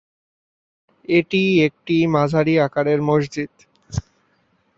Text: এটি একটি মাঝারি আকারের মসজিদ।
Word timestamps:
এটি 1.09 1.41
একটি 1.67 1.95
মাঝারি 2.07 2.53
আকারের 2.59 2.99
মসজিদ। 3.09 3.51